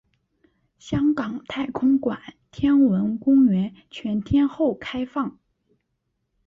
[0.79, 5.39] 香港太空馆天文公园全天候开放。